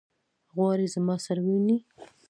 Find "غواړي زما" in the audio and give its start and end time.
0.55-1.15